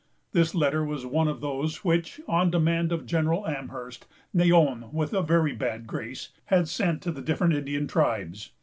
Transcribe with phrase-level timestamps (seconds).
[0.31, 5.21] This letter was one of those which, on demand of General Amherst, Neyon, with a
[5.21, 8.49] very bad grace, had sent to the different Indian tribes.